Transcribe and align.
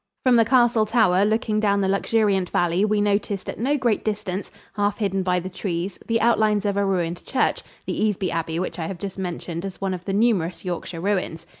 From 0.25 0.35
the 0.35 0.45
castle 0.45 0.87
tower, 0.87 1.23
looking 1.25 1.59
down 1.59 1.79
the 1.81 1.87
luxuriant 1.87 2.49
valley, 2.49 2.83
we 2.83 2.99
noticed 3.01 3.47
at 3.47 3.59
no 3.59 3.77
great 3.77 4.03
distance, 4.03 4.49
half 4.73 4.97
hidden 4.97 5.21
by 5.21 5.39
the 5.39 5.47
trees, 5.47 5.99
the 6.07 6.19
outlines 6.21 6.65
of 6.65 6.75
a 6.75 6.83
ruined 6.83 7.23
church 7.23 7.61
the 7.85 8.03
Easby 8.03 8.31
Abbey 8.31 8.57
which 8.57 8.79
I 8.79 8.87
have 8.87 8.97
just 8.97 9.19
mentioned 9.19 9.63
as 9.63 9.79
one 9.79 9.93
of 9.93 10.05
the 10.05 10.13
numerous 10.13 10.65
Yorkshire 10.65 11.01
ruins. 11.01 11.45